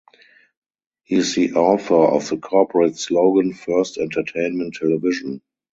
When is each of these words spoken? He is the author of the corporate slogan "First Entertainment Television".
He 1.03 1.17
is 1.17 1.35
the 1.35 1.53
author 1.53 1.93
of 1.93 2.27
the 2.27 2.37
corporate 2.37 2.97
slogan 2.97 3.53
"First 3.53 3.99
Entertainment 3.99 4.73
Television". 4.73 5.41